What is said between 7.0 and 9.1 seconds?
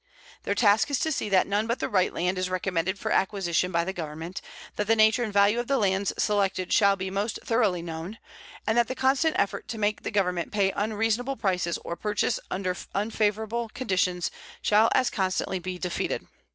most thoroughly known, and that the